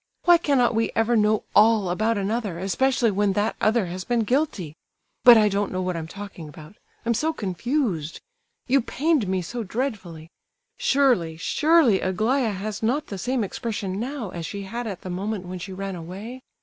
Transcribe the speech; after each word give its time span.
Why 0.23 0.39
cannot 0.39 0.73
we 0.73 0.89
ever 0.95 1.15
know 1.15 1.43
all 1.53 1.91
about 1.91 2.17
another, 2.17 2.57
especially 2.57 3.11
when 3.11 3.33
that 3.33 3.55
other 3.61 3.85
has 3.85 4.03
been 4.03 4.21
guilty? 4.21 4.75
But 5.23 5.37
I 5.37 5.47
don't 5.47 5.71
know 5.71 5.83
what 5.83 5.95
I'm 5.95 6.07
talking 6.07 6.49
about—I'm 6.49 7.13
so 7.13 7.31
confused. 7.33 8.19
You 8.65 8.81
pained 8.81 9.27
me 9.27 9.43
so 9.43 9.61
dreadfully. 9.63 10.31
Surely—surely 10.79 12.01
Aglaya 12.01 12.49
has 12.53 12.81
not 12.81 13.05
the 13.13 13.19
same 13.19 13.43
expression 13.43 13.99
now 13.99 14.31
as 14.31 14.47
she 14.47 14.63
had 14.63 14.87
at 14.87 15.01
the 15.01 15.11
moment 15.11 15.45
when 15.45 15.59
she 15.59 15.71
ran 15.71 15.95
away? 15.95 16.41